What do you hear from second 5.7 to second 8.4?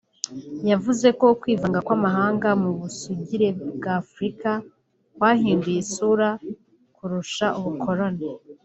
isura kurusha ubukoloni